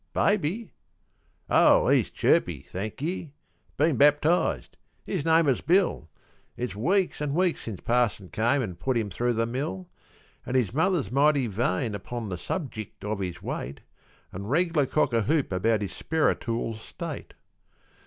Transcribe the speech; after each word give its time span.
Baby? 0.13 0.71
Oh, 1.47 1.87
he's 1.87 2.09
chirpy, 2.09 2.61
thank 2.61 3.03
ye 3.03 3.33
been 3.77 3.97
baptised 3.97 4.75
his 5.05 5.23
name 5.23 5.47
is 5.47 5.61
Bill. 5.61 6.09
It's 6.57 6.75
weeks 6.75 7.21
and 7.21 7.35
weeks 7.35 7.61
since 7.61 7.81
parson 7.81 8.29
came 8.29 8.63
an' 8.63 8.77
put 8.77 8.97
him 8.97 9.11
through 9.11 9.33
the 9.33 9.45
mill; 9.45 9.89
An' 10.43 10.55
his 10.55 10.73
mother's 10.73 11.11
mighty 11.11 11.45
vain 11.45 11.93
upon 11.93 12.29
the 12.29 12.37
subjick 12.39 12.93
of 13.03 13.19
his 13.19 13.43
weight, 13.43 13.81
An' 14.33 14.47
reg'lar 14.47 14.87
cock 14.87 15.13
a 15.13 15.21
hoop 15.21 15.51
about 15.51 15.83
his 15.83 15.93
sperritual 15.93 16.77
state. 16.77 17.35